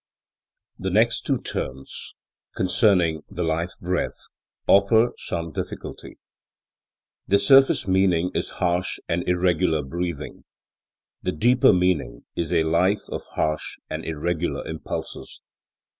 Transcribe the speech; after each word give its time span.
The 0.79 0.89
next 0.89 1.27
two 1.27 1.37
terms, 1.39 2.15
concerning 2.55 3.21
the 3.29 3.43
life 3.43 3.73
breath, 3.79 4.17
offer 4.65 5.11
some 5.19 5.51
difficulty. 5.51 6.17
The 7.27 7.37
surface 7.37 7.87
meaning 7.87 8.31
is 8.33 8.49
harsh 8.57 8.97
and 9.07 9.21
irregular 9.29 9.83
breathing; 9.83 10.43
the 11.21 11.31
deeper 11.33 11.71
meaning 11.71 12.25
is 12.35 12.51
a 12.51 12.63
life 12.63 13.07
of 13.09 13.21
harsh 13.35 13.77
and 13.91 14.03
irregular 14.03 14.67
impulses. 14.67 15.39